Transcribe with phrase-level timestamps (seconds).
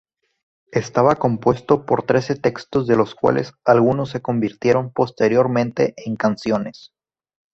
[0.71, 6.91] Estaba compuesto por trece textos de los cuales algunos se convirtieron posteriormente en canciones.